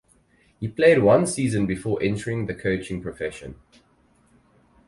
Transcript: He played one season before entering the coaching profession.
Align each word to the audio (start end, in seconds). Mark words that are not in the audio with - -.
He 0.59 0.67
played 0.67 1.03
one 1.03 1.27
season 1.27 1.67
before 1.67 2.01
entering 2.01 2.47
the 2.47 2.55
coaching 2.55 3.03
profession. 3.03 3.59